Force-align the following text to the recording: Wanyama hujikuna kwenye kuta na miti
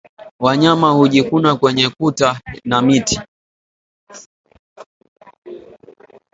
Wanyama 0.39 0.89
hujikuna 0.91 1.55
kwenye 1.55 1.89
kuta 1.89 2.39
na 2.65 2.81
miti 2.81 3.21